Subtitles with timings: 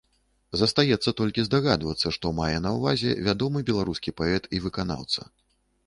[0.61, 5.21] Застаецца толькі здагадвацца, што мае на ўвазе вядомы беларускі паэт і выканаўца.